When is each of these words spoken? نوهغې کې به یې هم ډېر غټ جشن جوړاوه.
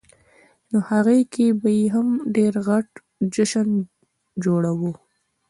نوهغې 0.71 1.19
کې 1.33 1.45
به 1.61 1.69
یې 1.77 1.83
هم 1.95 2.07
ډېر 2.35 2.53
غټ 2.67 2.87
جشن 3.33 3.69
جوړاوه. 4.43 4.91